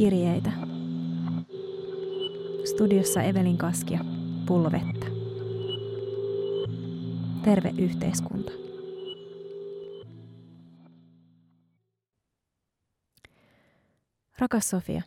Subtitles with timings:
[0.00, 0.50] Kirjeitä.
[2.64, 4.04] Studiossa Evelin Kaskia,
[4.46, 5.06] pullo vettä.
[7.44, 8.52] Terve yhteiskunta.
[14.38, 15.02] Rakas Sofia,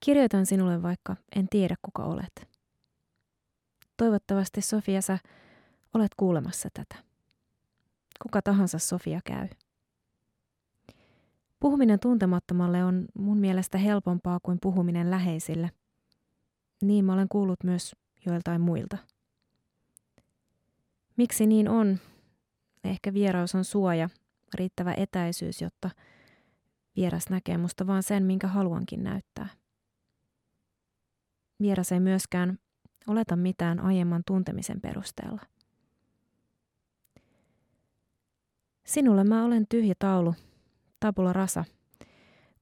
[0.00, 2.48] kirjoitan sinulle vaikka en tiedä kuka olet.
[3.96, 5.18] Toivottavasti Sofia sä
[5.94, 7.04] olet kuulemassa tätä.
[8.22, 9.48] Kuka tahansa Sofia käy.
[11.64, 15.70] Puhuminen tuntemattomalle on mun mielestä helpompaa kuin puhuminen läheisille.
[16.82, 17.96] Niin mä olen kuullut myös
[18.26, 18.96] joiltain muilta.
[21.16, 21.98] Miksi niin on?
[22.84, 24.08] Ehkä vieraus on suoja,
[24.54, 25.90] riittävä etäisyys, jotta
[26.96, 29.48] vieras näkee musta vaan sen, minkä haluankin näyttää.
[31.60, 32.58] Vieras ei myöskään
[33.06, 35.40] oleta mitään aiemman tuntemisen perusteella.
[38.86, 40.34] Sinulle mä olen tyhjä taulu,
[41.04, 41.64] tabula rasa,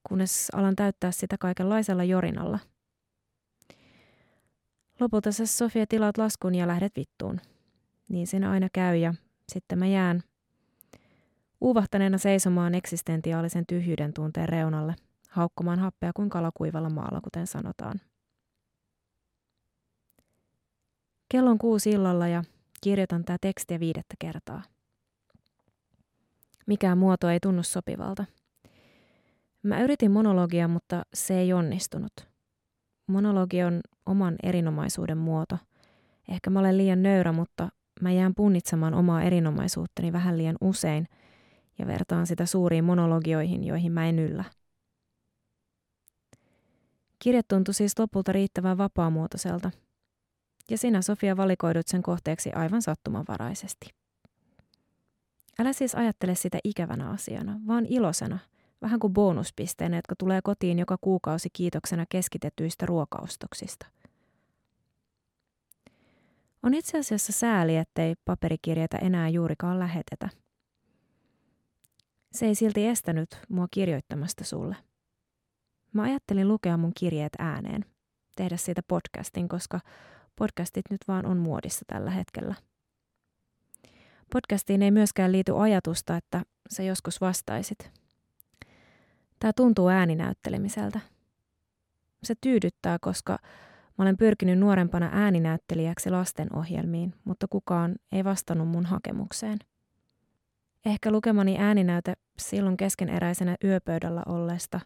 [0.08, 2.58] kunnes alan täyttää sitä kaikenlaisella jorinalla.
[5.00, 7.40] Lopulta sä Sofia tilaat laskun ja lähdet vittuun.
[8.08, 9.14] Niin siinä aina käy ja
[9.48, 10.22] sitten mä jään
[11.60, 14.94] uuvahtaneena seisomaan eksistentiaalisen tyhjyyden tunteen reunalle,
[15.30, 18.00] haukkomaan happea kuin kalakuivalla maalla, kuten sanotaan.
[21.28, 22.44] Kello on kuusi illalla ja
[22.80, 24.71] kirjoitan tämä tekstiä viidettä kertaa.
[26.66, 28.24] Mikään muoto ei tunnu sopivalta.
[29.62, 32.12] Mä yritin monologia, mutta se ei onnistunut.
[33.06, 35.58] Monologi on oman erinomaisuuden muoto.
[36.28, 37.68] Ehkä mä olen liian nöyrä, mutta
[38.00, 41.08] mä jään punnitsemaan omaa erinomaisuuttani vähän liian usein
[41.78, 44.44] ja vertaan sitä suuriin monologioihin, joihin mä en yllä.
[47.18, 49.70] Kirja tuntui siis lopulta riittävän vapaamuotoiselta,
[50.70, 54.01] ja sinä Sofia valikoidut sen kohteeksi aivan sattumanvaraisesti.
[55.58, 58.38] Älä siis ajattele sitä ikävänä asiana, vaan ilosena,
[58.82, 63.86] vähän kuin bonuspisteenä, jotka tulee kotiin joka kuukausi kiitoksena keskitetyistä ruokaostoksista.
[66.62, 70.28] On itse asiassa sääli, ettei paperikirjeitä enää juurikaan lähetetä.
[72.32, 74.76] Se ei silti estänyt mua kirjoittamasta sulle.
[75.92, 77.84] Mä ajattelin lukea mun kirjeet ääneen,
[78.36, 79.80] tehdä siitä podcastin, koska
[80.36, 82.54] podcastit nyt vaan on muodissa tällä hetkellä–
[84.32, 87.90] Podcastiin ei myöskään liity ajatusta, että sä joskus vastaisit.
[89.38, 91.00] Tämä tuntuu ääninäyttelemiseltä.
[92.22, 93.38] Se tyydyttää, koska
[93.98, 99.58] mä olen pyrkinyt nuorempana ääninäyttelijäksi lastenohjelmiin, mutta kukaan ei vastannut mun hakemukseen.
[100.86, 104.80] Ehkä lukemani ääninäyte silloin keskeneräisenä yöpöydällä olleesta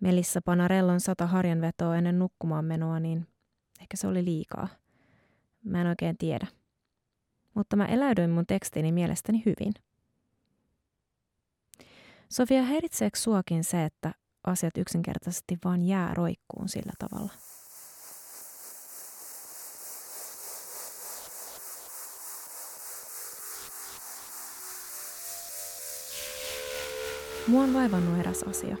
[0.00, 3.26] Melissa Panarellon sata harjanvetoa ennen nukkumaan menoa, niin
[3.80, 4.68] ehkä se oli liikaa.
[5.64, 6.46] Mä en oikein tiedä
[7.56, 9.74] mutta mä eläydyin mun tekstiini mielestäni hyvin.
[12.28, 17.32] Sofia, häiritseekö suakin se, että asiat yksinkertaisesti vaan jää roikkuun sillä tavalla?
[27.48, 28.76] Mua on vaivannut eräs asia.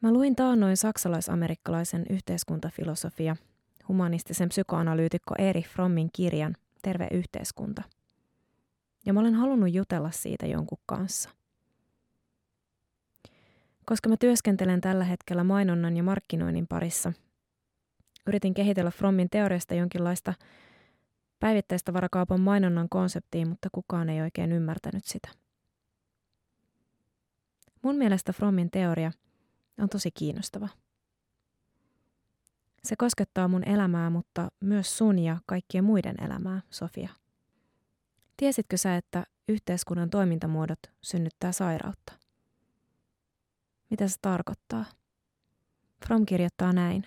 [0.00, 3.36] Mä luin taannoin saksalais-amerikkalaisen yhteiskuntafilosofia
[3.88, 7.82] humanistisen psykoanalyytikko Erich Frommin kirjan Terve yhteiskunta.
[9.06, 11.30] Ja mä olen halunnut jutella siitä jonkun kanssa.
[13.84, 17.12] Koska mä työskentelen tällä hetkellä mainonnan ja markkinoinnin parissa,
[18.26, 20.34] yritin kehitellä Frommin teoriasta jonkinlaista
[21.40, 25.28] päivittäistä varakaupan mainonnan konseptiin, mutta kukaan ei oikein ymmärtänyt sitä.
[27.82, 29.12] Mun mielestä Frommin teoria
[29.78, 30.68] on tosi kiinnostava.
[32.84, 37.08] Se koskettaa mun elämää, mutta myös sun ja kaikkien muiden elämää, Sofia.
[38.36, 42.12] Tiesitkö sä, että yhteiskunnan toimintamuodot synnyttää sairautta?
[43.90, 44.84] Mitä se tarkoittaa?
[46.06, 47.06] From kirjoittaa näin.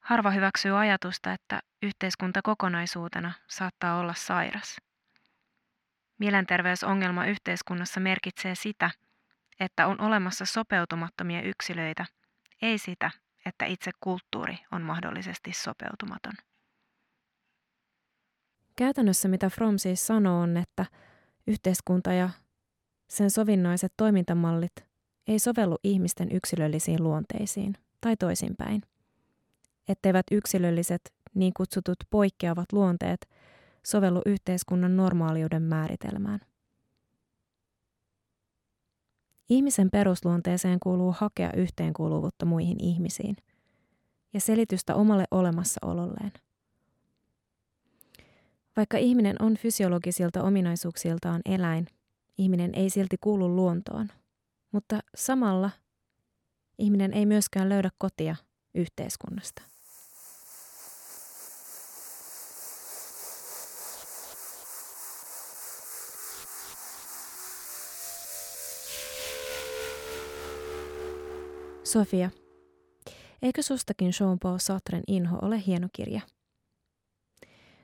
[0.00, 4.76] Harva hyväksyy ajatusta, että yhteiskunta kokonaisuutena saattaa olla sairas.
[6.18, 8.90] Mielenterveysongelma yhteiskunnassa merkitsee sitä,
[9.60, 12.06] että on olemassa sopeutumattomia yksilöitä,
[12.62, 13.10] ei sitä,
[13.46, 16.32] että itse kulttuuri on mahdollisesti sopeutumaton.
[18.76, 20.86] Käytännössä mitä From siis sanoo on, että
[21.46, 22.30] yhteiskunta ja
[23.08, 24.72] sen sovinnaiset toimintamallit
[25.26, 28.82] ei sovellu ihmisten yksilöllisiin luonteisiin tai toisinpäin.
[29.88, 33.28] Etteivät yksilölliset niin kutsutut poikkeavat luonteet
[33.86, 36.40] sovellu yhteiskunnan normaaliuden määritelmään.
[39.48, 43.36] Ihmisen perusluonteeseen kuuluu hakea yhteenkuuluvuutta muihin ihmisiin
[44.32, 46.32] ja selitystä omalle olemassaololleen.
[48.76, 51.86] Vaikka ihminen on fysiologisilta ominaisuuksiltaan eläin,
[52.38, 54.08] ihminen ei silti kuulu luontoon,
[54.72, 55.70] Mutta samalla
[56.78, 58.36] ihminen ei myöskään löydä kotia
[58.74, 59.62] yhteiskunnasta.
[71.86, 72.30] Sofia,
[73.42, 76.20] eikö sustakin Jean-Paul Sartren Inho ole hieno kirja?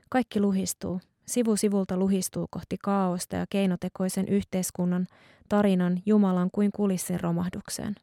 [0.09, 5.07] Kaikki luhistuu, sivu sivulta luhistuu kohti kaaosta ja keinotekoisen yhteiskunnan,
[5.49, 7.95] tarinan, Jumalan kuin kulissin romahdukseen.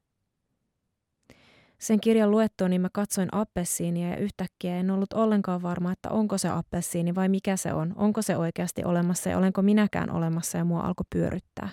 [1.79, 6.49] Sen kirjan luettuani mä katsoin appessiinia ja yhtäkkiä en ollut ollenkaan varma, että onko se
[6.49, 10.81] appessiini vai mikä se on, onko se oikeasti olemassa ja olenko minäkään olemassa ja mua
[10.81, 11.69] alkoi pyöryttää.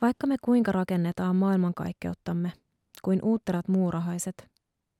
[0.00, 2.52] Vaikka me kuinka rakennetaan maailmankaikkeuttamme,
[3.02, 4.50] kuin uutterat muurahaiset,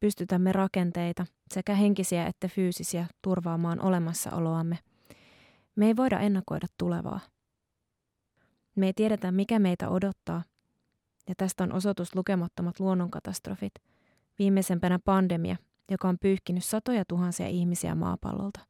[0.00, 4.78] pystytämme rakenteita, sekä henkisiä että fyysisiä, turvaamaan olemassaoloamme.
[5.76, 7.20] Me ei voida ennakoida tulevaa.
[8.76, 10.42] Me ei tiedetä, mikä meitä odottaa,
[11.28, 13.74] ja tästä on osoitus lukemattomat luonnonkatastrofit,
[14.38, 15.56] viimeisempänä pandemia,
[15.90, 18.60] joka on pyyhkinyt satoja tuhansia ihmisiä maapallolta.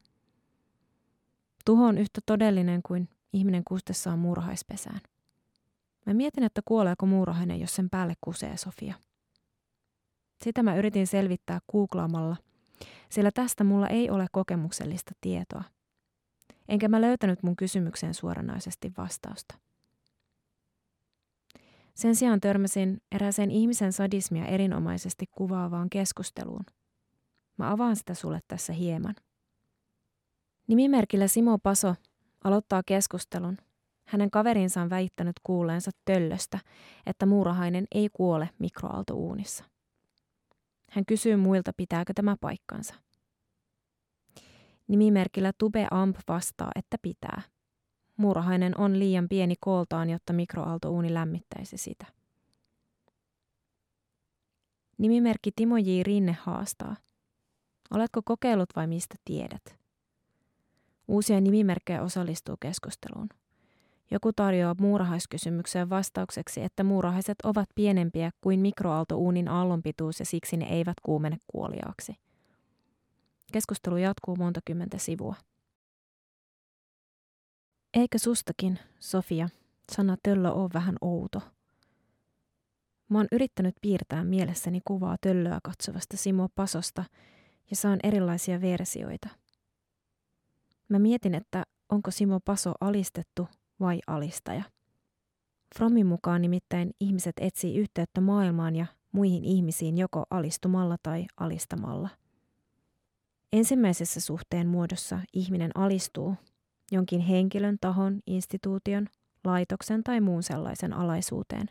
[1.65, 4.99] Tuho on yhtä todellinen kuin ihminen kustessaan muurahaispesään.
[6.05, 8.95] Mä mietin, että kuoleeko muurahainen, jos sen päälle kusee Sofia.
[10.43, 12.37] Sitä mä yritin selvittää googlaamalla,
[13.09, 15.63] sillä tästä mulla ei ole kokemuksellista tietoa.
[16.67, 19.55] Enkä mä löytänyt mun kysymykseen suoranaisesti vastausta.
[21.95, 26.65] Sen sijaan törmäsin erääseen ihmisen sadismia erinomaisesti kuvaavaan keskusteluun.
[27.57, 29.15] Mä avaan sitä sulle tässä hieman.
[30.67, 31.95] Nimimerkillä Simo Paso
[32.43, 33.57] aloittaa keskustelun.
[34.05, 36.59] Hänen kaverinsa on väittänyt kuulleensa töllöstä,
[37.05, 39.63] että muurahainen ei kuole mikroaaltouunissa.
[40.91, 42.95] Hän kysyy muilta, pitääkö tämä paikkansa.
[44.87, 47.41] Nimimerkillä Tube Amp vastaa, että pitää.
[48.17, 52.05] Muurahainen on liian pieni kooltaan, jotta mikroaaltouuni lämmittäisi sitä.
[54.97, 56.03] Nimimerkki Timo J.
[56.03, 56.95] Rinne haastaa.
[57.91, 59.77] Oletko kokeillut vai mistä tiedät?
[61.07, 63.29] Uusia nimimerkkejä osallistuu keskusteluun.
[64.11, 70.97] Joku tarjoaa muurahaiskysymykseen vastaukseksi, että muurahaiset ovat pienempiä kuin mikroaaltouunin aallonpituus ja siksi ne eivät
[71.03, 72.13] kuumene kuoliaaksi.
[73.51, 75.35] Keskustelu jatkuu monta kymmentä sivua.
[77.93, 79.49] Eikö sustakin, Sofia,
[79.91, 81.41] sana töllö on vähän outo?
[83.09, 87.03] Mä oon yrittänyt piirtää mielessäni kuvaa töllöä katsovasta Simo Pasosta
[87.69, 89.29] ja saan erilaisia versioita.
[90.89, 93.47] Mä mietin, että onko Simo Paso alistettu
[93.79, 94.63] vai alistaja.
[95.77, 102.09] Frommin mukaan nimittäin ihmiset etsii yhteyttä maailmaan ja muihin ihmisiin joko alistumalla tai alistamalla.
[103.53, 106.35] Ensimmäisessä suhteen muodossa ihminen alistuu
[106.91, 109.07] jonkin henkilön, tahon, instituution,
[109.43, 111.67] laitoksen tai muun sellaisen alaisuuteen,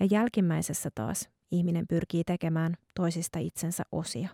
[0.00, 4.28] ja jälkimmäisessä taas ihminen pyrkii tekemään toisista itsensä osia.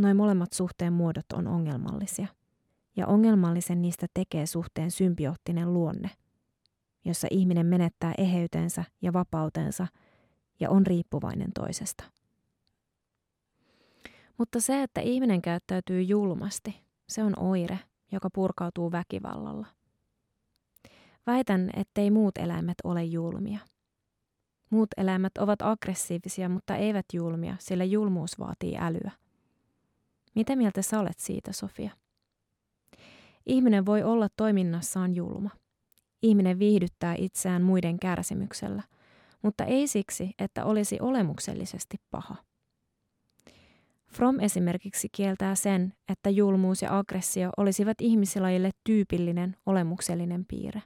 [0.00, 2.26] Noin molemmat suhteen muodot on ongelmallisia
[2.96, 6.10] ja ongelmallisen niistä tekee suhteen symbioottinen luonne,
[7.04, 9.86] jossa ihminen menettää eheytensä ja vapautensa
[10.60, 12.04] ja on riippuvainen toisesta.
[14.38, 17.78] Mutta se, että ihminen käyttäytyy julmasti, se on oire,
[18.12, 19.66] joka purkautuu väkivallalla.
[21.26, 23.58] Väitän, ettei muut eläimet ole julmia.
[24.70, 29.10] Muut eläimet ovat aggressiivisia, mutta eivät julmia, sillä julmuus vaatii älyä.
[30.34, 31.90] Mitä mieltä sä olet siitä, Sofia?
[33.46, 35.50] Ihminen voi olla toiminnassaan julma.
[36.22, 38.82] Ihminen viihdyttää itseään muiden kärsimyksellä,
[39.42, 42.36] mutta ei siksi, että olisi olemuksellisesti paha.
[44.12, 50.82] From esimerkiksi kieltää sen, että julmuus ja aggressio olisivat ihmisilajille tyypillinen olemuksellinen piirre,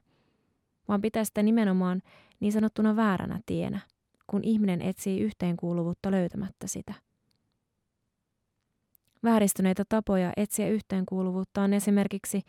[0.89, 2.03] vaan pitää sitä nimenomaan
[2.41, 3.81] niin sanottuna vääränä tienä,
[4.27, 6.95] kun ihminen etsii yhteenkuuluvuutta löytämättä sitä.
[9.23, 12.43] Vääristyneitä tapoja etsiä yhteenkuuluvuutta on esimerkiksi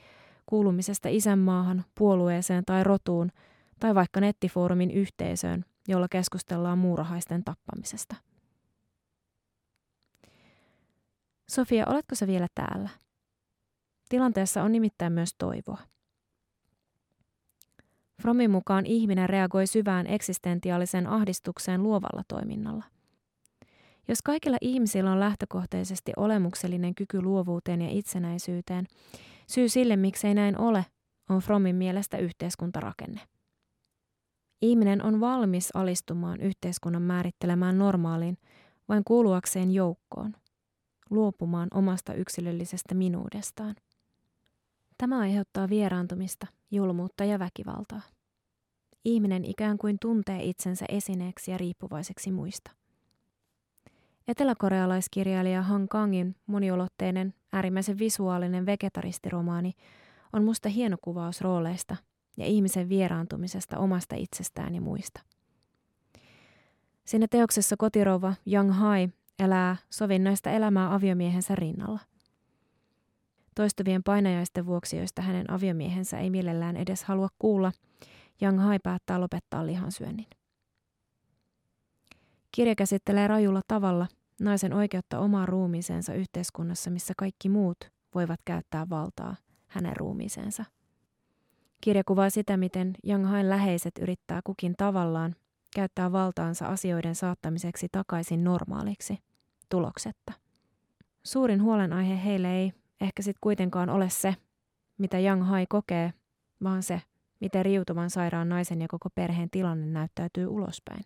[0.46, 3.32] kuulumisesta isänmaahan, puolueeseen tai rotuun,
[3.80, 8.16] tai vaikka nettifoorumin yhteisöön, jolla keskustellaan muurahaisten tappamisesta.
[11.50, 12.90] Sofia, oletko sä vielä täällä?
[14.10, 15.78] Tilanteessa on nimittäin myös toivoa.
[18.22, 22.84] Fromin mukaan ihminen reagoi syvään eksistentiaaliseen ahdistukseen luovalla toiminnalla–
[24.08, 28.88] jos kaikilla ihmisillä on lähtökohtaisesti olemuksellinen kyky luovuuteen ja itsenäisyyteen,
[29.48, 30.86] syy sille miksei näin ole,
[31.29, 33.22] on Frommin mielestä yhteiskuntarakenne.
[34.62, 38.38] Ihminen on valmis alistumaan yhteiskunnan määrittelemään normaaliin
[38.89, 40.34] vain kuuluakseen joukkoon,
[41.10, 43.75] luopumaan omasta yksilöllisestä minuudestaan.
[44.98, 48.01] Tämä aiheuttaa vieraantumista, julmuutta ja väkivaltaa.
[49.05, 52.72] ihminen ikään kuin tuntee itsensä esineeksi ja riippuvaiseksi muista.
[54.28, 59.74] Eteläkorealaiskirjailija Han Kangin moniulotteinen, äärimmäisen visuaalinen vegetaristiromaani
[60.34, 61.96] on musta hieno kuvaus rooleista
[62.38, 65.22] ja ihmisen vieraantumisesta omasta itsestään ja muista.
[67.06, 69.10] Siinä teoksessa kotirova Young Hai
[69.40, 72.00] elää sovinnaista elämää aviomiehensä rinnalla.
[73.56, 77.72] Toistuvien painajaisten vuoksi, joista hänen aviomiehensä ei mielellään edes halua kuulla,
[78.42, 80.28] Young Hai päättää lopettaa lihansyönnin.
[82.51, 84.08] Kirja käsittelee rajulla tavalla
[84.41, 87.77] naisen oikeutta omaan ruumiiseensa yhteiskunnassa, missä kaikki muut
[88.15, 89.36] voivat käyttää valtaa
[89.67, 90.65] hänen ruumiiseensa.
[91.81, 95.36] Kirja kuvaa sitä, miten Young läheiset yrittää kukin tavallaan
[95.75, 99.17] käyttää valtaansa asioiden saattamiseksi takaisin normaaliksi,
[99.70, 100.34] tuloksetta.
[101.24, 104.36] Suurin huolenaihe heille ei ehkä sitten kuitenkaan ole se,
[104.98, 106.13] mitä Young Hai kokee,
[106.63, 107.01] vaan se,
[107.39, 111.03] miten riutuvan sairaan naisen ja koko perheen tilanne näyttäytyy ulospäin.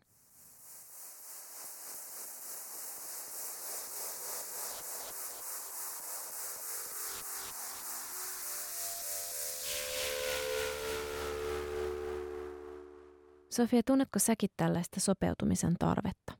[13.56, 16.34] Sofia, tunnetko säkin tällaista sopeutumisen tarvetta?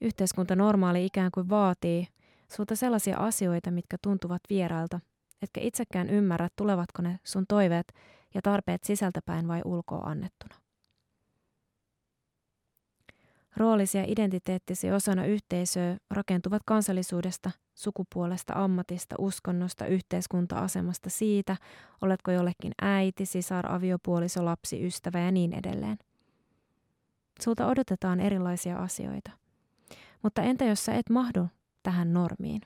[0.00, 2.08] Yhteiskunta normaali ikään kuin vaatii
[2.56, 5.00] sulta sellaisia asioita, mitkä tuntuvat vierailta,
[5.42, 7.92] etkä itsekään ymmärrä, tulevatko ne sun toiveet
[8.34, 10.54] ja tarpeet sisältäpäin vai ulkoa annettuna.
[13.56, 21.56] Roolisi ja identiteettisi osana yhteisöä rakentuvat kansallisuudesta, sukupuolesta, ammatista, uskonnosta, yhteiskunta-asemasta siitä,
[22.02, 25.98] oletko jollekin äiti, sisar, aviopuoliso, lapsi, ystävä ja niin edelleen.
[27.40, 29.30] Sulta odotetaan erilaisia asioita.
[30.22, 31.48] Mutta entä jos sä et mahdu
[31.82, 32.60] tähän normiin?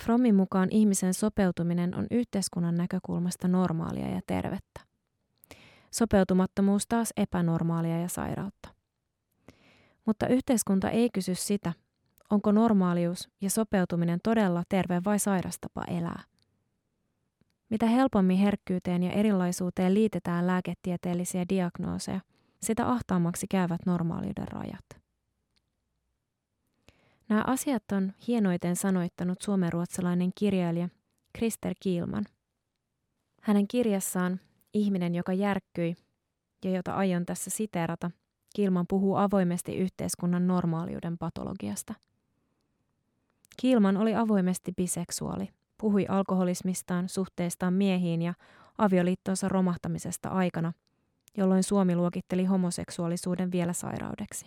[0.00, 4.80] Frommin mukaan ihmisen sopeutuminen on yhteiskunnan näkökulmasta normaalia ja tervettä.
[5.90, 8.79] Sopeutumattomuus taas epänormaalia ja sairautta.
[10.10, 11.72] Mutta yhteiskunta ei kysy sitä,
[12.30, 16.22] onko normaalius ja sopeutuminen todella terve vai sairastapa elää.
[17.68, 22.20] Mitä helpommin herkkyyteen ja erilaisuuteen liitetään lääketieteellisiä diagnooseja,
[22.62, 24.84] sitä ahtaammaksi käyvät normaaliuden rajat.
[27.28, 30.88] Nämä asiat on hienoiten sanoittanut suomenruotsalainen kirjailija
[31.32, 32.24] Krister Kiilman.
[33.42, 34.40] Hänen kirjassaan
[34.74, 35.96] Ihminen, joka järkkyi,
[36.64, 38.10] ja jota aion tässä siteerata,
[38.54, 41.94] Kilman puhuu avoimesti yhteiskunnan normaaliuden patologiasta.
[43.56, 48.34] Kilman oli avoimesti biseksuaali, puhui alkoholismistaan, suhteestaan miehiin ja
[48.78, 50.72] avioliittonsa romahtamisesta aikana,
[51.36, 54.46] jolloin Suomi luokitteli homoseksuaalisuuden vielä sairaudeksi.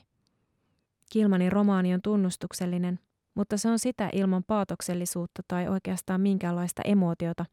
[1.12, 3.00] Kilmanin romaani on tunnustuksellinen,
[3.36, 7.45] mutta se on sitä ilman paatoksellisuutta tai oikeastaan minkäänlaista emootiota.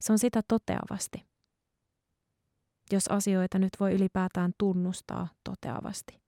[0.00, 1.31] Se on sitä toteavasti
[2.92, 6.22] jos asioita nyt voi ylipäätään tunnustaa toteavasti.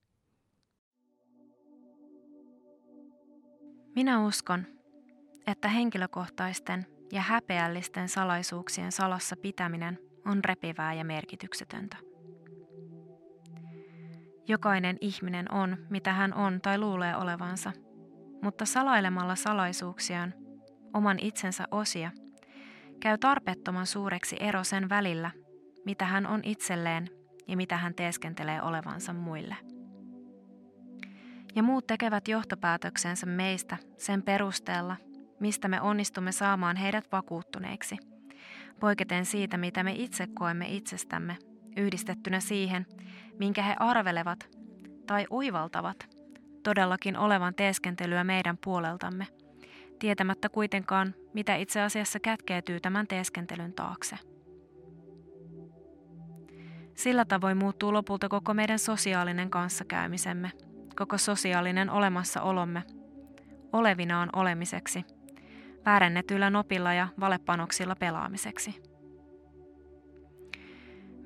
[3.95, 4.67] Minä uskon,
[5.47, 11.97] että henkilökohtaisten ja häpeällisten salaisuuksien salassa pitäminen on repivää ja merkityksetöntä.
[14.49, 17.73] Jokainen ihminen on, mitä hän on tai luulee olevansa,
[18.43, 20.35] mutta salailemalla salaisuuksiaan,
[20.95, 22.11] oman itsensä osia,
[23.01, 25.31] käy tarpeettoman suureksi ero sen välillä,
[25.85, 27.09] mitä hän on itselleen
[27.49, 29.57] ja mitä hän teeskentelee olevansa muille.
[31.55, 34.97] Ja muut tekevät johtopäätöksensä meistä sen perusteella,
[35.41, 37.97] mistä me onnistumme saamaan heidät vakuuttuneiksi,
[38.81, 41.37] poiketen siitä, mitä me itse koemme itsestämme,
[41.77, 42.87] yhdistettynä siihen,
[43.39, 44.49] minkä he arvelevat
[45.07, 46.09] tai oivaltavat
[46.63, 49.27] todellakin olevan teeskentelyä meidän puoleltamme,
[49.99, 54.34] tietämättä kuitenkaan, mitä itse asiassa kätkeytyy tämän teeskentelyn taakse.
[57.05, 60.53] Sillä tavoin muuttuu lopulta koko meidän sosiaalinen kanssakäymisemme,
[60.97, 62.83] koko sosiaalinen olemassaolomme,
[63.73, 65.05] olevinaan olemiseksi,
[65.87, 68.83] väärennetyillä nopilla ja valepanoksilla pelaamiseksi.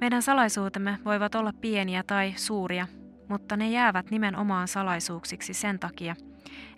[0.00, 2.86] Meidän salaisuutemme voivat olla pieniä tai suuria,
[3.28, 6.16] mutta ne jäävät nimenomaan salaisuuksiksi sen takia,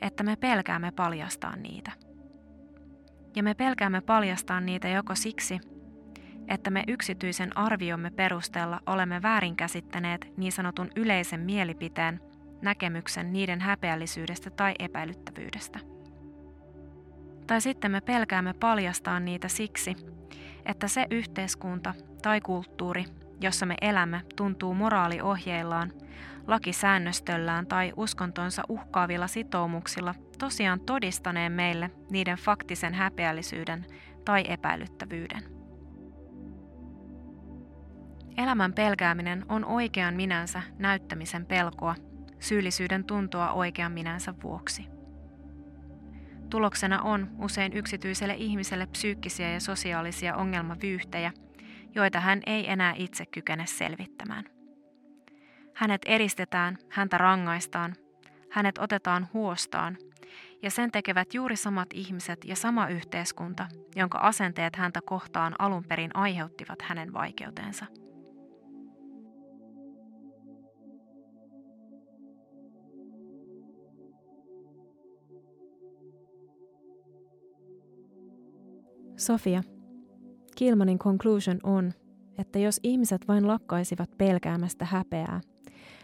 [0.01, 1.93] että me pelkäämme paljastaa niitä.
[3.37, 5.61] Ja me pelkäämme paljastaa niitä joko siksi,
[6.49, 12.21] että me yksityisen arviomme perusteella olemme väärinkäsittäneet niin sanotun yleisen mielipiteen,
[12.63, 15.79] näkemyksen niiden häpeällisyydestä tai epäilyttävyydestä.
[17.47, 19.97] Tai sitten me pelkäämme paljastaa niitä siksi,
[20.67, 23.05] että se yhteiskunta tai kulttuuri,
[23.41, 25.93] jossa me elämme, tuntuu moraaliohjeillaan,
[26.47, 33.87] lakisäännöstöllään tai uskontonsa uhkaavilla sitoumuksilla tosiaan todistaneen meille niiden faktisen häpeällisyyden
[34.25, 35.60] tai epäilyttävyyden.
[38.37, 41.95] Elämän pelkääminen on oikean minänsä näyttämisen pelkoa,
[42.39, 44.87] syyllisyyden tuntoa oikean minänsä vuoksi.
[46.51, 51.33] Tuloksena on usein yksityiselle ihmiselle psyykkisiä ja sosiaalisia ongelmavyyhtejä,
[51.95, 54.45] joita hän ei enää itse kykene selvittämään.
[55.75, 57.95] Hänet eristetään, häntä rangaistaan,
[58.51, 59.97] hänet otetaan huostaan,
[60.63, 66.17] ja sen tekevät juuri samat ihmiset ja sama yhteiskunta, jonka asenteet häntä kohtaan alun perin
[66.17, 67.87] aiheuttivat hänen vaikeutensa.
[79.21, 79.63] Sofia,
[80.57, 81.93] Kilmanin conclusion on,
[82.39, 85.41] että jos ihmiset vain lakkaisivat pelkäämästä häpeää,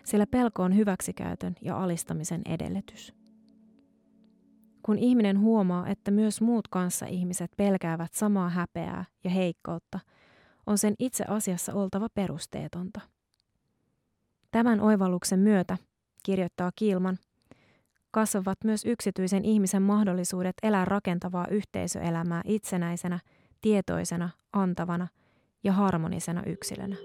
[0.05, 3.15] sillä pelko on hyväksikäytön ja alistamisen edellytys.
[4.83, 10.01] Kun ihminen huomaa, että myös muut kanssa ihmiset pelkäävät samaa häpeää ja heikkoutta,
[10.67, 13.01] on sen itse asiassa oltava perusteetonta.
[14.51, 15.79] Tämän oivalluksen myötä,
[16.23, 17.19] kirjoittaa Kilman,
[18.17, 23.19] kasvavat myös yksityisen ihmisen mahdollisuudet elää rakentavaa yhteisöelämää itsenäisenä,
[23.61, 25.09] tietoisena, antavana
[25.65, 26.97] ja harmonisena yksilönä.